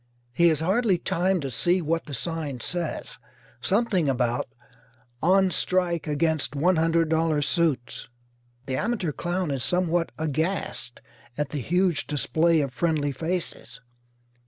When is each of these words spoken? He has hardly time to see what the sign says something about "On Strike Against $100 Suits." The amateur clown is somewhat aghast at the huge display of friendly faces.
He 0.33 0.47
has 0.47 0.61
hardly 0.61 0.97
time 0.97 1.41
to 1.41 1.51
see 1.51 1.79
what 1.79 2.05
the 2.05 2.15
sign 2.15 2.59
says 2.59 3.19
something 3.61 4.09
about 4.09 4.47
"On 5.21 5.51
Strike 5.51 6.07
Against 6.07 6.53
$100 6.53 7.43
Suits." 7.43 8.09
The 8.65 8.77
amateur 8.77 9.11
clown 9.11 9.51
is 9.51 9.63
somewhat 9.63 10.11
aghast 10.17 11.01
at 11.37 11.49
the 11.49 11.61
huge 11.61 12.07
display 12.07 12.61
of 12.61 12.73
friendly 12.73 13.11
faces. 13.11 13.79